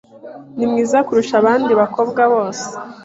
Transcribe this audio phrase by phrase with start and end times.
[0.57, 2.65] Ni mwiza kurusha abandi bakobwa bose.